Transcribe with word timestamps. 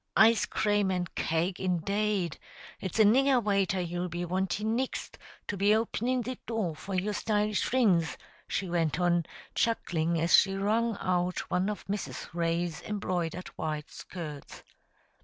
Ice 0.17 0.47
crame 0.47 0.89
an' 0.89 1.05
cake, 1.13 1.59
indade! 1.59 2.39
It's 2.79 2.97
a 2.97 3.03
nigger 3.05 3.39
waiter 3.43 3.79
you'll 3.79 4.09
be 4.09 4.25
wantin' 4.25 4.75
nixt, 4.75 5.19
to 5.47 5.55
be 5.55 5.75
openin' 5.75 6.23
the 6.23 6.39
door 6.47 6.75
for 6.75 6.95
your 6.95 7.13
stylish 7.13 7.63
frinds," 7.63 8.17
she 8.47 8.67
went 8.67 8.99
on, 8.99 9.27
chuckling, 9.53 10.19
as 10.19 10.35
she 10.35 10.55
wrung 10.55 10.97
out 10.99 11.51
one 11.51 11.69
of 11.69 11.85
Mrs. 11.85 12.29
Ray's 12.33 12.81
embroidered 12.81 13.49
white 13.49 13.91
skirts. 13.91 14.63